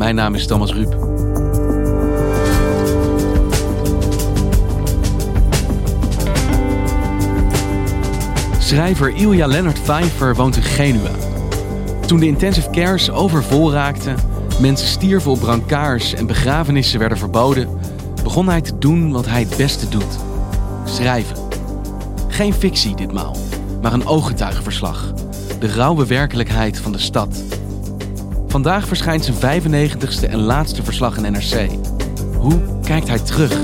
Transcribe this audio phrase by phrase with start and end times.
[0.00, 0.96] Mijn naam is Thomas Ruip.
[8.58, 11.10] Schrijver Ilja Lennart Pfeiffer woont in Genua.
[12.06, 14.16] Toen de intensive cares overvol raakten,
[14.60, 17.68] mensen stierven op brancards en begrafenissen werden verboden,
[18.22, 20.18] begon hij te doen wat hij het beste doet:
[20.84, 21.36] schrijven.
[22.28, 23.36] Geen fictie ditmaal,
[23.82, 25.12] maar een ooggetuigenverslag.
[25.58, 27.59] De rauwe werkelijkheid van de stad.
[28.50, 31.68] Vandaag verschijnt zijn 95ste en laatste verslag in NRC.
[32.36, 33.58] Hoe kijkt hij terug?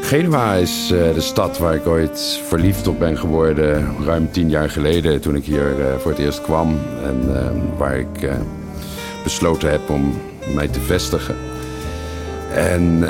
[0.00, 4.04] Genua is uh, de stad waar ik ooit verliefd op ben geworden.
[4.04, 6.78] Ruim tien jaar geleden toen ik hier uh, voor het eerst kwam.
[7.04, 8.30] En uh, waar ik
[9.22, 10.14] besloten heb om
[10.54, 11.45] mij te vestigen.
[12.56, 13.04] En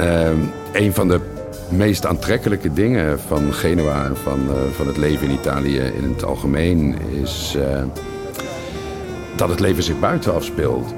[0.72, 1.20] een van de
[1.68, 4.38] meest aantrekkelijke dingen van Genua en van,
[4.72, 7.56] van het leven in Italië in het algemeen is
[9.36, 10.94] dat het leven zich buiten afspeelt.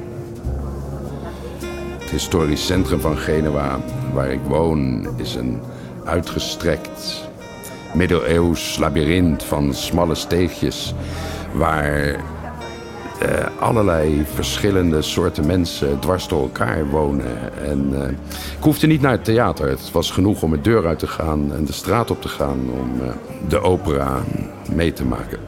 [1.99, 3.81] Het historisch centrum van Genua,
[4.13, 5.61] waar ik woon, is een
[6.05, 7.29] uitgestrekt
[7.95, 10.95] middeleeuws labyrint van smalle steegjes
[11.53, 12.17] waar
[13.21, 17.63] eh, allerlei verschillende soorten mensen dwars door elkaar wonen.
[17.65, 18.09] En uh,
[18.59, 19.69] ik hoefde niet naar het theater.
[19.69, 22.59] Het was genoeg om de deur uit te gaan en de straat op te gaan
[22.73, 23.09] om uh,
[23.49, 24.23] de opera
[24.73, 25.39] mee te maken.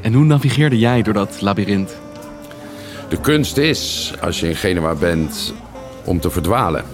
[0.00, 1.96] En hoe navigeerde jij door dat labyrint?
[3.08, 5.54] De kunst is, als je in Genua bent,
[6.04, 6.84] om te verdwalen.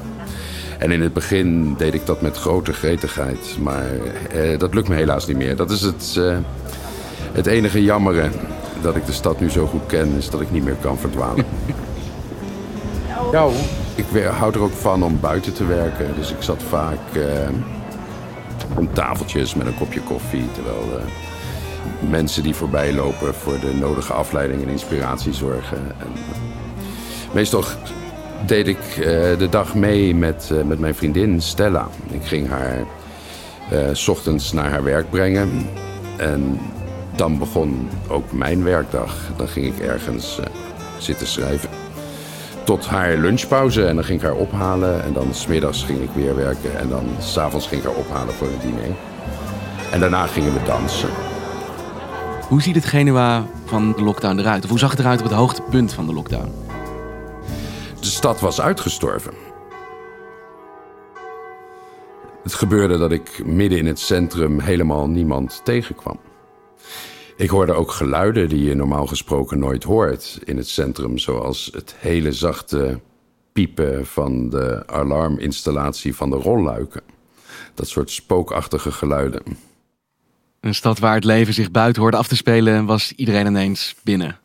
[0.78, 3.56] En in het begin deed ik dat met grote gretigheid.
[3.60, 3.91] Maar
[4.31, 5.56] eh, dat lukt me helaas niet meer.
[5.56, 6.36] Dat is het, eh,
[7.32, 8.28] het enige jammere
[8.84, 11.45] dat ik de stad nu zo goed ken, is dat ik niet meer kan verdwalen.
[13.33, 13.49] ja,
[13.95, 16.15] ik houd er ook van om buiten te werken.
[16.17, 17.49] Dus ik zat vaak eh,
[18.77, 20.53] om tafeltjes met een kopje koffie.
[20.53, 25.78] Terwijl eh, mensen die voorbij lopen voor de nodige afleiding en inspiratie zorgen.
[25.78, 26.12] En,
[27.33, 27.65] meestal
[28.47, 29.05] deed ik uh,
[29.39, 31.89] de dag mee met, uh, met mijn vriendin Stella.
[32.11, 32.78] Ik ging haar
[33.73, 35.69] uh, s ochtends naar haar werk brengen.
[36.17, 36.61] En
[37.16, 39.16] dan begon ook mijn werkdag.
[39.36, 40.41] Dan ging ik ergens
[40.98, 41.69] zitten schrijven.
[42.64, 45.04] Tot haar lunchpauze en dan ging ik haar ophalen.
[45.04, 46.78] En dan smiddags ging ik weer werken.
[46.78, 48.97] En dan s'avonds ging ik haar ophalen voor het diner.
[49.92, 51.08] En daarna gingen we dansen.
[52.48, 54.64] Hoe ziet het Genua van de lockdown eruit?
[54.64, 56.52] Of hoe zag het eruit op het hoogtepunt van de lockdown?
[58.00, 59.32] De stad was uitgestorven.
[62.42, 66.19] Het gebeurde dat ik midden in het centrum helemaal niemand tegenkwam.
[67.37, 71.95] Ik hoorde ook geluiden die je normaal gesproken nooit hoort in het centrum, zoals het
[71.99, 73.00] hele zachte
[73.53, 77.03] piepen van de alarminstallatie van de rolluiken.
[77.75, 79.43] Dat soort spookachtige geluiden.
[80.61, 84.39] Een stad waar het leven zich buiten hoorde af te spelen, was iedereen ineens binnen.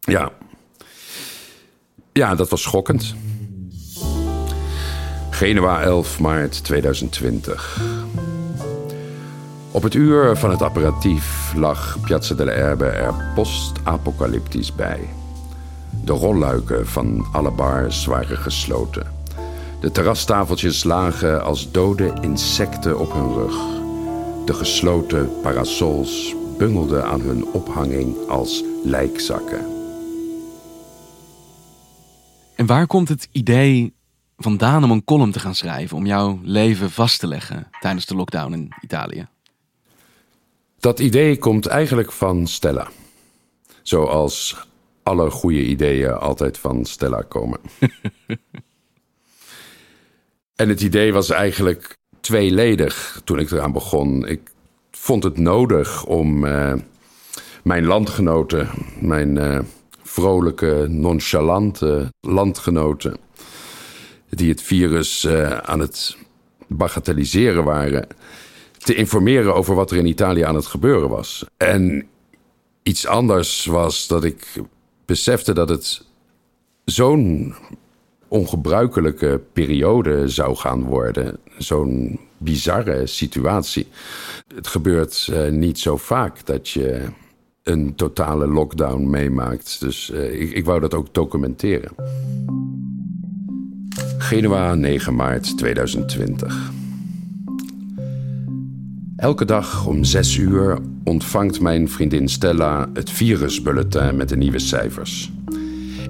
[0.00, 0.32] Ja,
[2.12, 3.14] ja, dat was schokkend.
[5.30, 7.91] Genua 11 maart 2020.
[9.72, 15.08] Op het uur van het apparatief lag Piazza delle Erbe er post-apocalyptisch bij.
[16.04, 19.06] De rolluiken van alle bars waren gesloten.
[19.80, 23.54] De terrastafeltjes lagen als dode insecten op hun rug.
[24.44, 29.66] De gesloten parasols bungelden aan hun ophanging als lijkzakken.
[32.56, 33.94] En waar komt het idee
[34.36, 38.14] vandaan om een column te gaan schrijven, om jouw leven vast te leggen tijdens de
[38.14, 39.26] lockdown in Italië?
[40.82, 42.88] Dat idee komt eigenlijk van Stella.
[43.82, 44.66] Zoals
[45.02, 47.60] alle goede ideeën altijd van Stella komen.
[50.62, 54.26] en het idee was eigenlijk tweeledig toen ik eraan begon.
[54.26, 54.40] Ik
[54.90, 56.74] vond het nodig om uh,
[57.62, 58.68] Mijn landgenoten,
[59.00, 59.58] mijn uh,
[60.02, 63.16] vrolijke, nonchalante landgenoten,
[64.28, 66.16] die het virus uh, aan het
[66.66, 68.06] bagatelliseren waren,
[68.82, 71.44] te informeren over wat er in Italië aan het gebeuren was.
[71.56, 72.06] En
[72.82, 74.46] iets anders was dat ik
[75.04, 76.04] besefte dat het
[76.84, 77.54] zo'n
[78.28, 81.38] ongebruikelijke periode zou gaan worden.
[81.58, 83.86] Zo'n bizarre situatie.
[84.54, 87.02] Het gebeurt uh, niet zo vaak dat je
[87.62, 89.80] een totale lockdown meemaakt.
[89.80, 91.92] Dus uh, ik, ik wou dat ook documenteren.
[94.18, 96.72] Genua, 9 maart 2020.
[99.22, 105.32] Elke dag om 6 uur ontvangt mijn vriendin Stella het virusbulletin met de nieuwe cijfers.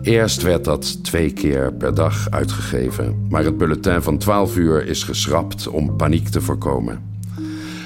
[0.02, 5.02] Eerst werd dat twee keer per dag uitgegeven, maar het bulletin van 12 uur is
[5.02, 7.02] geschrapt om paniek te voorkomen.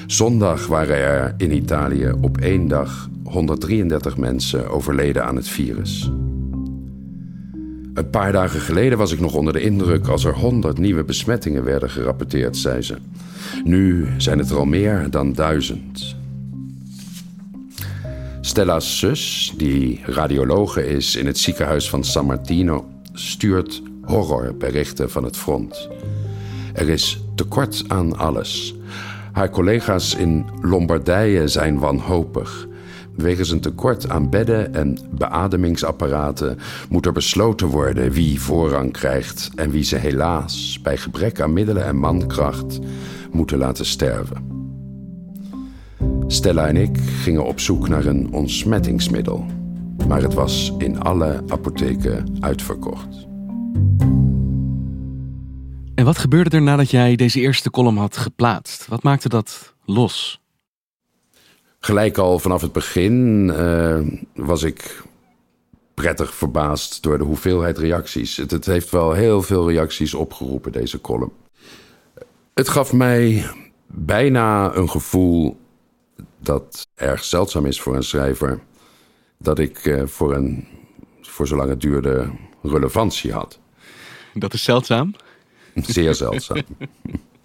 [0.05, 6.11] Zondag waren er in Italië op één dag 133 mensen overleden aan het virus.
[7.97, 11.63] Een paar dagen geleden was ik nog onder de indruk als er 100 nieuwe besmettingen
[11.63, 12.95] werden gerapporteerd, zei ze.
[13.63, 16.15] Nu zijn het er al meer dan duizend.
[18.41, 25.37] Stella's zus, die radiologe is in het ziekenhuis van San Martino, stuurt horrorberichten van het
[25.37, 25.89] front.
[26.73, 28.75] Er is tekort aan alles.
[29.31, 32.67] Haar collega's in Lombardije zijn wanhopig.
[33.17, 36.59] Wegens een tekort aan bedden en beademingsapparaten
[36.89, 41.85] moet er besloten worden wie voorrang krijgt en wie ze helaas bij gebrek aan middelen
[41.85, 42.79] en mankracht
[43.31, 44.55] moeten laten sterven.
[46.27, 49.45] Stella en ik gingen op zoek naar een ontsmettingsmiddel,
[50.07, 53.27] maar het was in alle apotheken uitverkocht.
[55.95, 58.87] En wat gebeurde er nadat jij deze eerste column had geplaatst?
[58.87, 60.41] Wat maakte dat los?
[61.87, 63.99] Gelijk al vanaf het begin uh,
[64.33, 65.03] was ik
[65.93, 68.37] prettig verbaasd door de hoeveelheid reacties.
[68.37, 71.31] Het, het heeft wel heel veel reacties opgeroepen, deze column.
[72.53, 73.49] Het gaf mij
[73.85, 75.57] bijna een gevoel
[76.39, 78.59] dat erg zeldzaam is voor een schrijver.
[79.37, 80.67] Dat ik uh, voor, een,
[81.21, 82.31] voor zolang het duurde
[82.61, 83.59] relevantie had.
[84.33, 85.13] Dat is zeldzaam?
[85.75, 86.63] Zeer zeldzaam.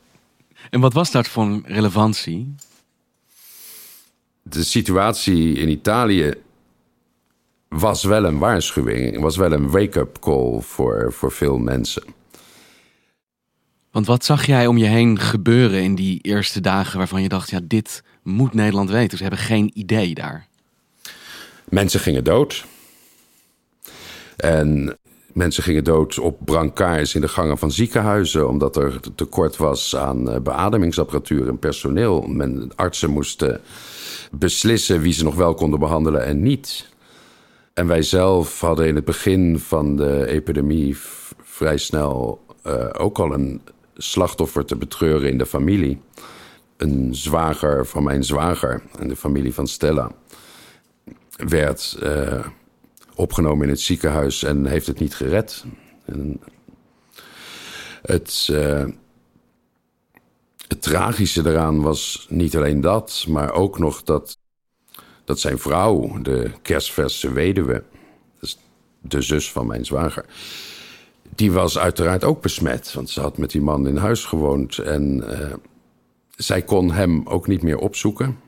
[0.71, 2.55] en wat was dat voor relevantie?
[4.43, 6.35] De situatie in Italië
[7.69, 12.03] was wel een waarschuwing, was wel een wake-up call voor, voor veel mensen.
[13.91, 17.51] Want wat zag jij om je heen gebeuren in die eerste dagen waarvan je dacht,
[17.51, 19.17] ja, dit moet Nederland weten?
[19.17, 20.47] Ze hebben geen idee daar.
[21.69, 22.65] Mensen gingen dood.
[24.37, 24.99] En
[25.33, 30.31] mensen gingen dood op brancards in de gangen van ziekenhuizen, omdat er tekort was aan
[30.31, 32.21] eh, beademingsapparatuur en personeel.
[32.21, 33.61] Men, artsen moesten
[34.33, 36.91] beslissen wie ze nog wel konden behandelen en niet.
[37.75, 40.97] En wij zelf hadden in het begin van de epidemie
[41.43, 43.61] vrij snel uh, ook al een
[43.97, 46.01] slachtoffer te betreuren in de familie.
[46.77, 50.11] Een zwager van mijn zwager en de familie van Stella
[51.37, 52.47] werd uh,
[53.15, 55.65] opgenomen in het ziekenhuis en heeft het niet gered.
[58.03, 58.85] Het, uh,
[60.73, 64.39] het tragische eraan was niet alleen dat, maar ook nog dat,
[65.25, 67.85] dat zijn vrouw, de kerstverse weduwe,
[69.01, 70.25] de zus van mijn zwager,
[71.35, 72.93] die was uiteraard ook besmet.
[72.93, 74.79] Want ze had met die man in huis gewoond.
[74.79, 75.55] En uh,
[76.37, 78.39] zij kon hem ook niet meer opzoeken.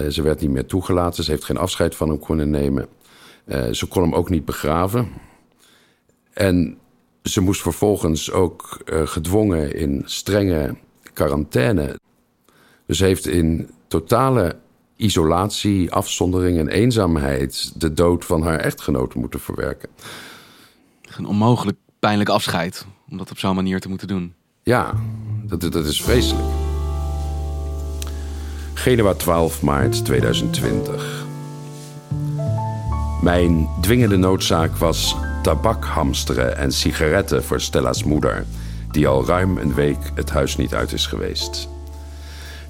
[0.00, 1.24] Uh, ze werd niet meer toegelaten.
[1.24, 2.88] Ze heeft geen afscheid van hem kunnen nemen.
[3.46, 5.08] Uh, ze kon hem ook niet begraven.
[6.32, 6.78] En
[7.22, 10.76] ze moest vervolgens ook gedwongen in strenge
[11.16, 11.98] quarantaine.
[12.86, 14.56] Dus heeft in totale
[14.96, 19.88] isolatie, afzondering en eenzaamheid de dood van haar echtgenoot moeten verwerken
[21.18, 24.34] een onmogelijk pijnlijk afscheid om dat op zo'n manier te moeten doen.
[24.62, 24.94] Ja,
[25.42, 26.46] dat, dat is vreselijk.
[28.74, 31.24] Genua 12 maart 2020.
[33.22, 38.44] Mijn dwingende noodzaak was tabak hamsteren en sigaretten voor Stella's moeder,
[38.96, 41.68] die al ruim een week het huis niet uit is geweest.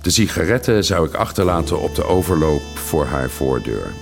[0.02, 3.92] De sigaretten zou ik achterlaten op de overloop voor haar voordeur.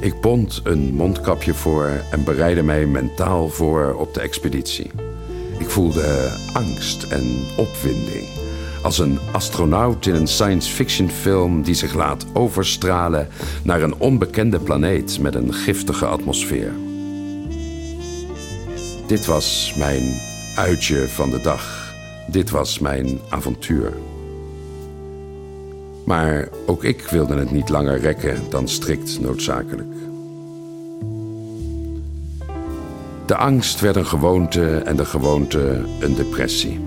[0.00, 4.90] Ik bond een mondkapje voor en bereidde mij mentaal voor op de expeditie.
[5.58, 8.26] Ik voelde angst en opwinding.
[8.82, 13.28] Als een astronaut in een science fiction film die zich laat overstralen
[13.62, 16.72] naar een onbekende planeet met een giftige atmosfeer.
[19.06, 21.94] Dit was mijn uitje van de dag.
[22.26, 23.92] Dit was mijn avontuur.
[26.04, 29.94] Maar ook ik wilde het niet langer rekken dan strikt noodzakelijk.
[33.26, 36.80] De angst werd een gewoonte en de gewoonte een depressie.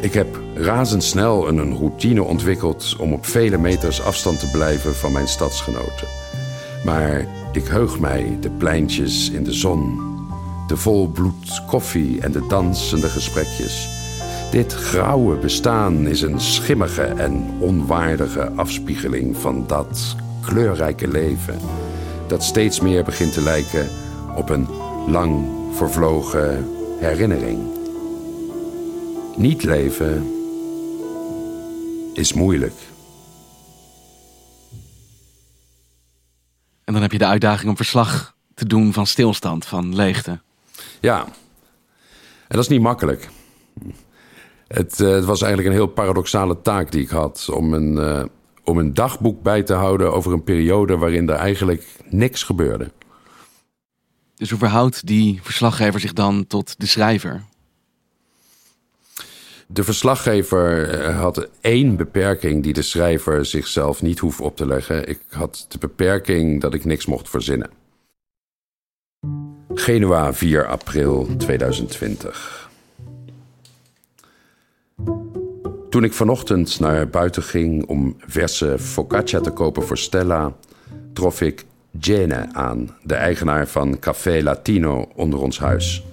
[0.00, 5.28] Ik heb razendsnel een routine ontwikkeld om op vele meters afstand te blijven van mijn
[5.28, 6.08] stadsgenoten.
[6.84, 10.09] Maar ik heug mij de pleintjes in de zon,
[10.70, 13.88] de volbloed koffie en de dansende gesprekjes.
[14.50, 21.58] Dit grauwe bestaan is een schimmige en onwaardige afspiegeling van dat kleurrijke leven
[22.26, 23.88] dat steeds meer begint te lijken
[24.36, 24.66] op een
[25.06, 27.58] lang vervlogen herinnering.
[29.36, 30.30] Niet leven
[32.12, 32.76] is moeilijk.
[36.84, 40.40] En dan heb je de uitdaging om verslag te doen van stilstand, van leegte.
[41.00, 43.28] Ja, en dat is niet makkelijk.
[44.68, 48.24] Het, uh, het was eigenlijk een heel paradoxale taak die ik had om een, uh,
[48.64, 52.90] om een dagboek bij te houden over een periode waarin er eigenlijk niks gebeurde.
[54.34, 57.44] Dus hoe verhoudt die verslaggever zich dan tot de schrijver?
[59.66, 65.08] De verslaggever eh, had één beperking die de schrijver zichzelf niet hoeft op te leggen.
[65.08, 67.70] Ik had de beperking dat ik niks mocht verzinnen.
[69.74, 72.70] Genua, 4 april 2020.
[75.90, 80.56] Toen ik vanochtend naar buiten ging om verse focaccia te kopen voor Stella,
[81.12, 86.04] trof ik Jene aan, de eigenaar van Café Latino onder ons huis.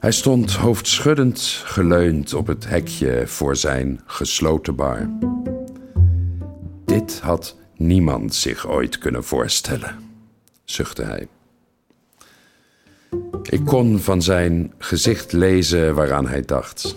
[0.00, 5.10] Hij stond hoofdschuddend geleund op het hekje voor zijn gesloten bar.
[6.84, 9.98] Dit had niemand zich ooit kunnen voorstellen,
[10.64, 11.28] zuchtte hij.
[13.42, 16.96] Ik kon van zijn gezicht lezen waaraan hij dacht.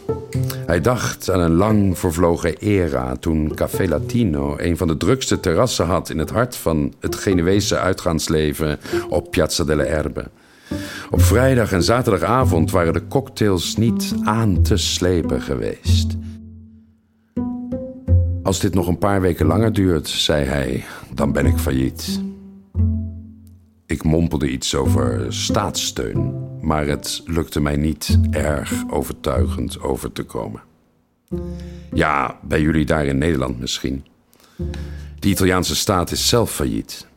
[0.65, 5.85] Hij dacht aan een lang vervlogen era toen Café Latino een van de drukste terrassen
[5.85, 10.25] had in het hart van het Genuese uitgaansleven op Piazza delle Erbe.
[11.11, 16.17] Op vrijdag en zaterdagavond waren de cocktails niet aan te slepen geweest.
[18.43, 22.21] Als dit nog een paar weken langer duurt, zei hij, dan ben ik failliet.
[23.87, 30.61] Ik mompelde iets over staatssteun, maar het lukte mij niet erg overtuigend over te komen.
[31.93, 34.05] Ja, bij jullie daar in Nederland misschien.
[35.19, 37.07] De Italiaanse staat is zelf failliet.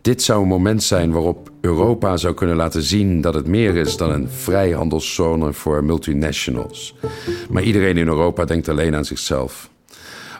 [0.00, 3.96] Dit zou een moment zijn waarop Europa zou kunnen laten zien dat het meer is
[3.96, 6.94] dan een vrijhandelszone voor multinationals.
[7.50, 9.70] Maar iedereen in Europa denkt alleen aan zichzelf.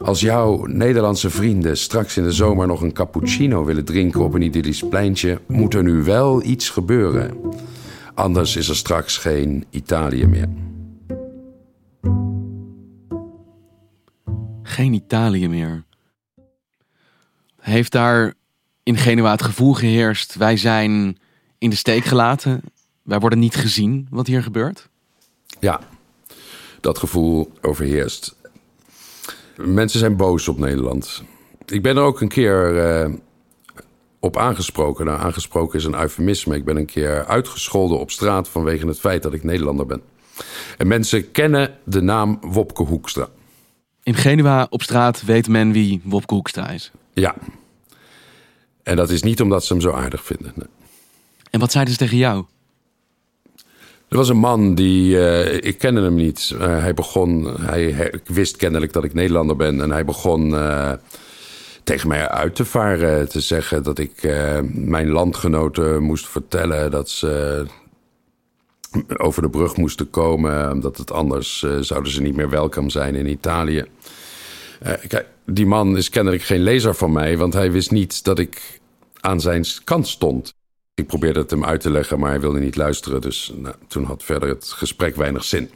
[0.03, 4.43] Als jouw Nederlandse vrienden straks in de zomer nog een cappuccino willen drinken op een
[4.43, 7.37] idyllisch pleintje, moet er nu wel iets gebeuren.
[8.15, 10.49] Anders is er straks geen Italië meer.
[14.63, 15.85] Geen Italië meer.
[17.61, 18.35] Heeft daar
[18.83, 21.19] in Genua het gevoel geheerst: wij zijn
[21.59, 22.61] in de steek gelaten,
[23.03, 24.89] wij worden niet gezien wat hier gebeurt?
[25.61, 25.81] Ja,
[26.81, 28.37] dat gevoel overheerst.
[29.57, 31.23] Mensen zijn boos op Nederland.
[31.67, 32.75] Ik ben er ook een keer
[33.07, 33.15] uh,
[34.21, 35.05] op aangesproken.
[35.05, 36.57] Nou, aangesproken is een eufemisme.
[36.57, 40.03] Ik ben een keer uitgescholden op straat vanwege het feit dat ik Nederlander ben.
[40.79, 43.29] En mensen kennen de naam Wopke Hoekstra.
[44.03, 46.93] In Genua op straat weet men wie Wopke Hoekstra is.
[47.13, 47.35] Ja.
[48.83, 50.53] En dat is niet omdat ze hem zo aardig vinden.
[50.55, 50.69] Nee.
[51.51, 52.45] En wat zeiden ze tegen jou?
[54.15, 56.51] Er was een man die, uh, ik kende hem niet.
[56.55, 59.81] Uh, hij begon, hij, wist kennelijk dat ik Nederlander ben.
[59.81, 60.93] En hij begon uh,
[61.85, 63.29] tegen mij uit te varen.
[63.29, 64.23] Te zeggen dat ik
[64.73, 67.65] mijn landgenoten moest vertellen dat ze
[69.17, 70.73] over de brug moesten komen.
[70.73, 73.85] Omdat het anders zouden ze niet meer welkom zijn in Italië.
[75.09, 77.39] kijk, die man is kennelijk geen lezer van mij.
[77.39, 78.81] Want hij wist niet dat ik
[79.21, 80.54] aan zijn kant stond.
[80.95, 83.21] Ik probeerde het hem uit te leggen, maar hij wilde niet luisteren.
[83.21, 85.71] Dus nou, toen had verder het gesprek weinig zin.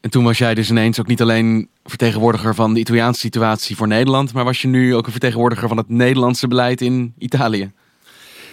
[0.00, 3.86] En toen was jij dus ineens ook niet alleen vertegenwoordiger van de Italiaanse situatie voor
[3.88, 7.72] Nederland, maar was je nu ook een vertegenwoordiger van het Nederlandse beleid in Italië?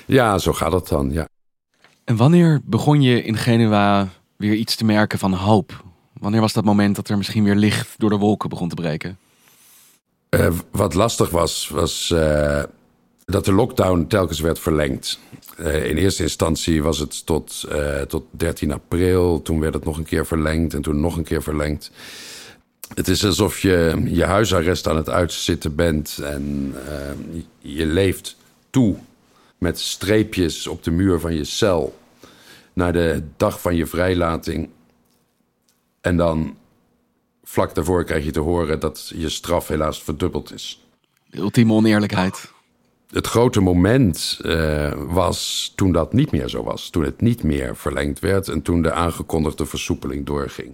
[0.05, 1.27] Ja, zo gaat het dan, ja.
[2.03, 5.83] En wanneer begon je in Genua weer iets te merken van hoop?
[6.13, 9.17] Wanneer was dat moment dat er misschien weer licht door de wolken begon te breken?
[10.29, 12.63] Uh, wat lastig was, was uh,
[13.25, 15.19] dat de lockdown telkens werd verlengd.
[15.59, 19.41] Uh, in eerste instantie was het tot, uh, tot 13 april.
[19.41, 21.91] Toen werd het nog een keer verlengd en toen nog een keer verlengd.
[22.93, 28.37] Het is alsof je je huisarrest aan het uitzitten bent en uh, je leeft
[28.69, 28.95] toe
[29.57, 31.97] met streepjes op de muur van je cel
[32.73, 34.69] naar de dag van je vrijlating.
[36.01, 36.57] En dan
[37.43, 40.85] vlak daarvoor krijg je te horen dat je straf helaas verdubbeld is.
[41.31, 42.53] Ultieme oneerlijkheid.
[43.15, 46.89] Het grote moment uh, was toen dat niet meer zo was.
[46.89, 50.73] Toen het niet meer verlengd werd en toen de aangekondigde versoepeling doorging.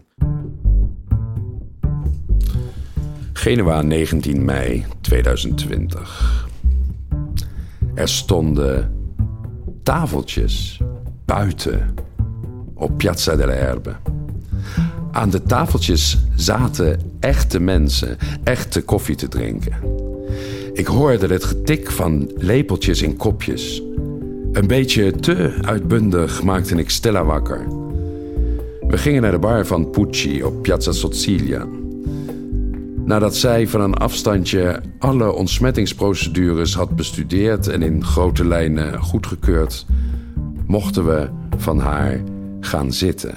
[3.34, 6.48] Genua, 19 mei 2020.
[7.94, 8.96] Er stonden
[9.84, 10.80] tafeltjes
[11.26, 11.96] buiten
[12.74, 13.96] op Piazza delle Erbe.
[15.12, 20.01] Aan de tafeltjes zaten echte mensen, echte koffie te drinken.
[20.74, 23.82] Ik hoorde het getik van lepeltjes in kopjes.
[24.52, 27.68] Een beetje te uitbundig maakte ik Stella wakker.
[28.88, 31.68] We gingen naar de bar van Pucci op Piazza Sozzilia.
[33.06, 39.86] Nadat zij van een afstandje alle ontsmettingsprocedures had bestudeerd en in grote lijnen goedgekeurd,
[40.66, 42.22] mochten we van haar
[42.60, 43.34] gaan zitten.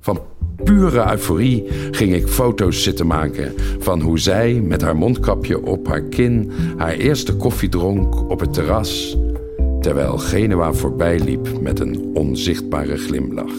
[0.00, 0.20] Van
[0.66, 6.02] pure euforie ging ik foto's zitten maken van hoe zij met haar mondkapje op haar
[6.02, 9.16] kin haar eerste koffie dronk op het terras,
[9.80, 13.54] terwijl Genua voorbij liep met een onzichtbare glimlach.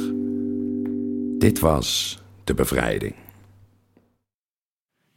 [1.38, 3.16] Dit was de bevrijding.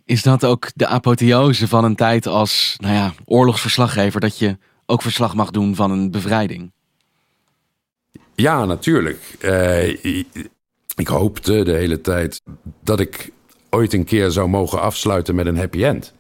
[0.05, 5.03] Is dat ook de apotheose van een tijd als nou ja, oorlogsverslaggever, dat je ook
[5.03, 6.73] verslag mag doen van een bevrijding?
[8.35, 9.37] Ja, natuurlijk.
[9.45, 10.25] Uh,
[11.01, 12.41] ik hoopte de hele tijd
[12.83, 13.33] dat ik
[13.71, 16.13] ooit een keer zou mogen afsluiten met een happy end.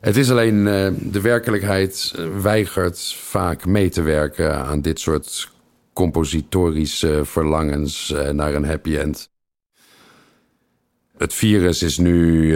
[0.00, 5.50] Het is alleen uh, de werkelijkheid weigert vaak mee te werken aan dit soort
[5.92, 9.30] compositorische verlangens uh, naar een happy end.
[11.16, 12.54] Het virus is nu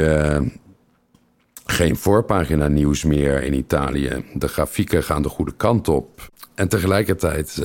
[1.67, 4.25] geen voorpagina nieuws meer in Italië.
[4.35, 6.31] De grafieken gaan de goede kant op.
[6.55, 7.63] En tegelijkertijd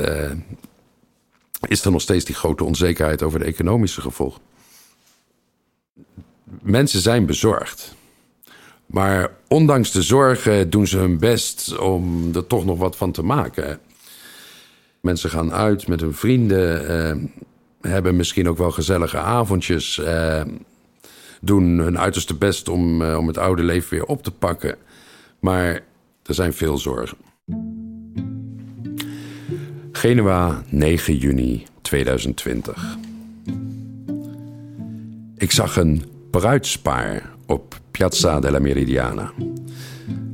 [1.67, 4.41] is er nog steeds die grote onzekerheid over de economische gevolgen.
[6.61, 7.95] Mensen zijn bezorgd.
[8.85, 13.23] Maar ondanks de zorgen doen ze hun best om er toch nog wat van te
[13.23, 13.79] maken.
[15.01, 19.97] Mensen gaan uit met hun vrienden, uh, hebben misschien ook wel gezellige avondjes.
[19.97, 20.41] Uh,
[21.41, 24.77] doen hun uiterste best om, uh, om het oude leven weer op te pakken.
[25.39, 25.83] Maar
[26.23, 27.17] er zijn veel zorgen.
[29.95, 32.97] Genua, 9 juni 2020.
[35.37, 39.31] Ik zag een bruidspaar op Piazza della Meridiana.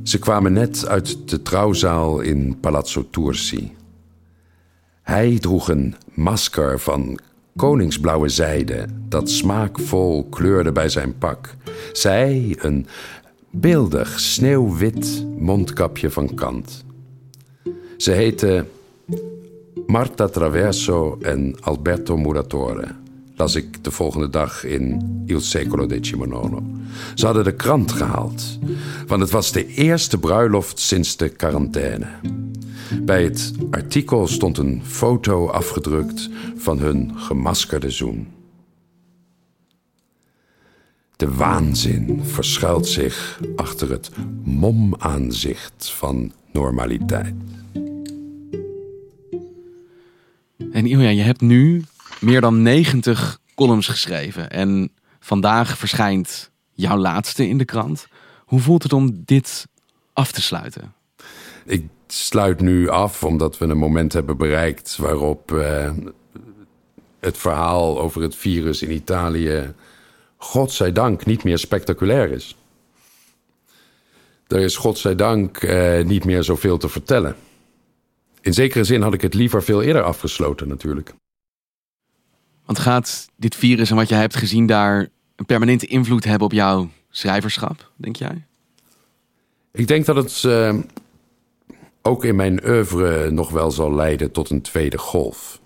[0.02, 3.72] Ze kwamen net uit de trouwzaal in Palazzo Tursi.
[5.02, 7.18] Hij droeg een masker van
[7.56, 11.54] koningsblauwe zijde dat smaakvol kleurde bij zijn pak.
[11.92, 12.86] Zij een
[13.50, 16.84] beeldig sneeuwwit mondkapje van kant.
[17.96, 18.64] Ze heette
[19.86, 22.94] Marta Traverso en Alberto Muratore.
[23.36, 26.12] Las ik de volgende dag in Il Secolo XIX.
[27.14, 28.58] Ze hadden de krant gehaald,
[29.06, 32.06] want het was de eerste bruiloft sinds de quarantaine.
[33.02, 38.28] Bij het artikel stond een foto afgedrukt van hun gemaskerde zoen.
[41.16, 44.10] De waanzin verschuilt zich achter het
[44.44, 47.34] momaanzicht van normaliteit.
[50.72, 51.84] En Ilja, je hebt nu
[52.20, 54.50] meer dan 90 columns geschreven.
[54.50, 58.06] En vandaag verschijnt jouw laatste in de krant.
[58.38, 59.66] Hoe voelt het om dit
[60.12, 60.94] af te sluiten?
[61.64, 65.90] Ik sluit nu af omdat we een moment hebben bereikt waarop uh,
[67.20, 69.74] het verhaal over het virus in Italië,
[70.36, 72.56] godzijdank, niet meer spectaculair is.
[74.46, 77.36] Er is godzijdank uh, niet meer zoveel te vertellen.
[78.42, 81.14] In zekere zin had ik het liever veel eerder afgesloten, natuurlijk.
[82.64, 86.52] Want gaat dit virus en wat jij hebt gezien daar een permanente invloed hebben op
[86.52, 88.46] jouw schrijverschap, denk jij?
[89.72, 90.74] Ik denk dat het uh,
[92.02, 95.60] ook in mijn oeuvre nog wel zal leiden tot een tweede golf.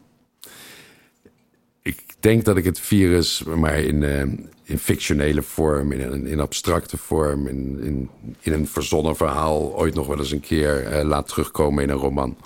[2.21, 4.21] Denk dat ik het virus maar in, uh,
[4.63, 10.07] in fictionele vorm, in, in abstracte vorm, in, in, in, een verzonnen verhaal ooit nog
[10.07, 12.37] wel eens een keer uh, laat terugkomen in een roman.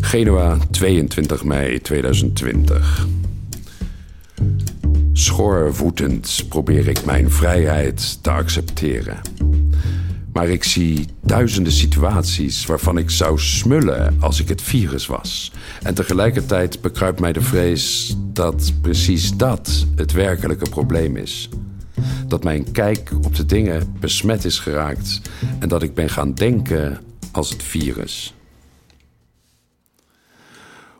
[0.00, 3.06] Genua, 22 mei 2020.
[5.12, 9.20] Schoorvoetend probeer ik mijn vrijheid te accepteren.
[10.32, 15.52] Maar ik zie duizenden situaties waarvan ik zou smullen als ik het virus was.
[15.82, 21.48] En tegelijkertijd bekruipt mij de vrees dat precies dat het werkelijke probleem is.
[22.26, 25.20] Dat mijn kijk op de dingen besmet is geraakt
[25.58, 27.00] en dat ik ben gaan denken
[27.32, 28.34] als het virus.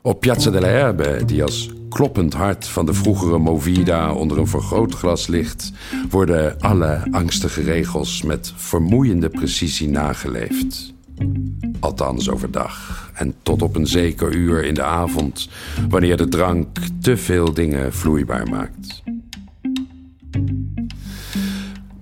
[0.06, 5.26] Op Piazza della Erbe, die als kloppend hart van de vroegere Movida onder een vergrootglas
[5.26, 5.72] ligt,
[6.10, 10.94] worden alle angstige regels met vermoeiende precisie nageleefd.
[11.80, 15.48] Althans overdag en tot op een zeker uur in de avond,
[15.88, 19.02] wanneer de drank te veel dingen vloeibaar maakt.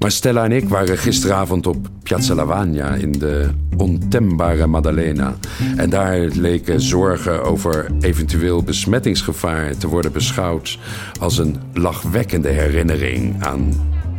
[0.03, 5.35] Maar Stella en ik waren gisteravond op Piazza Lavagna in de ontembare Maddalena.
[5.77, 10.79] En daar leken zorgen over eventueel besmettingsgevaar te worden beschouwd
[11.21, 13.73] als een lachwekkende herinnering aan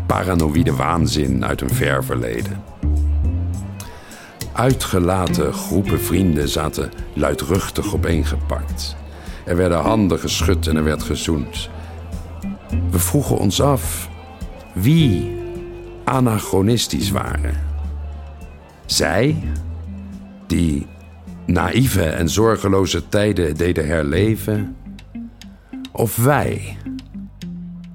[0.07, 2.63] paranoïde waanzin uit een ver verleden.
[4.53, 8.95] Uitgelaten groepen vrienden zaten luidruchtig opeengepakt.
[9.45, 11.69] Er werden handen geschud en er werd gezoend.
[12.91, 14.09] We vroegen ons af
[14.73, 15.41] wie
[16.03, 17.61] anachronistisch waren.
[18.85, 19.37] Zij,
[20.47, 20.87] die
[21.45, 24.75] naïeve en zorgeloze tijden deden herleven,
[25.91, 26.77] of wij,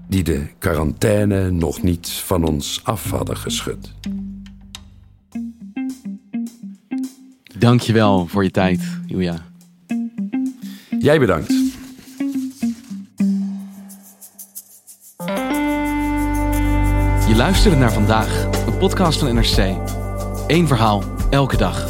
[0.08, 3.94] die de quarantaine nog niet van ons af hadden geschud.
[7.58, 9.46] Dankjewel voor je tijd, Julia.
[10.98, 11.67] Jij bedankt.
[17.38, 19.76] Luisterde naar vandaag, een podcast van NRC.
[20.46, 21.88] Eén verhaal, elke dag.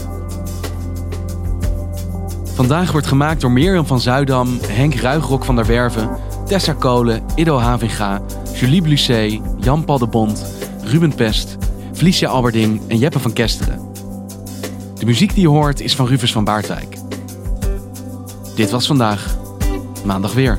[2.55, 6.11] Vandaag wordt gemaakt door Mirjam van Zuidam, Henk Ruigrok van der Werven,
[6.47, 8.21] Tessa Kolen, Ido Havinga,
[8.55, 10.33] Julie Blusset, Jan-Paul
[10.83, 11.57] Ruben Pest,
[11.93, 13.93] Felicia Alberding en Jeppe van Kesteren.
[14.95, 16.97] De muziek die je hoort is van Rufus van Baardwijk.
[18.55, 19.37] Dit was vandaag.
[20.05, 20.59] Maandag weer.